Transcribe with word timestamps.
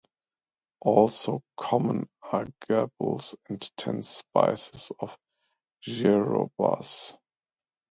Also 0.79 1.43
common 1.57 2.09
are 2.31 2.47
gerbils 2.67 3.35
and 3.47 3.61
ten 3.77 4.01
species 4.01 4.91
of 4.99 5.15
jerboas. 5.85 7.17